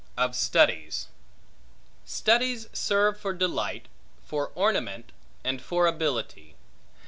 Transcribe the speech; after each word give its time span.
Of 0.17 0.35
Studies 0.35 1.09
STUDIES 2.05 2.69
serve 2.73 3.19
for 3.19 3.35
delight, 3.35 3.87
for 4.25 4.51
ornament, 4.55 5.11
and 5.43 5.61
for 5.61 5.85
ability. 5.85 6.55